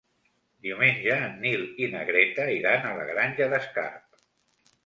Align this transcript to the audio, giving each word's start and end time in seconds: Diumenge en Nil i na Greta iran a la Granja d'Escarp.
Diumenge 0.67 1.17
en 1.25 1.35
Nil 1.43 1.67
i 1.87 1.89
na 1.93 2.01
Greta 2.09 2.49
iran 2.57 2.89
a 2.93 2.97
la 3.01 3.07
Granja 3.13 3.51
d'Escarp. 3.53 4.23